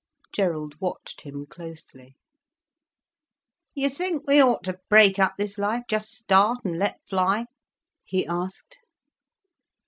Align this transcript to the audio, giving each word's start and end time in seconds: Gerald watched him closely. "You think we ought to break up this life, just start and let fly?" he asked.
Gerald 0.31 0.81
watched 0.81 1.21
him 1.21 1.45
closely. 1.45 2.15
"You 3.75 3.87
think 3.87 4.23
we 4.25 4.41
ought 4.41 4.63
to 4.63 4.79
break 4.89 5.19
up 5.19 5.33
this 5.37 5.59
life, 5.59 5.83
just 5.87 6.09
start 6.11 6.65
and 6.65 6.79
let 6.79 6.99
fly?" 7.07 7.45
he 8.03 8.25
asked. 8.25 8.79